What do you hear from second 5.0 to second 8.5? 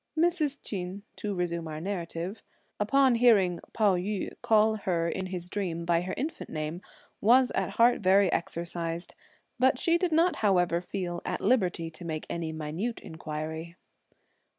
in his dream by her infant name, was at heart very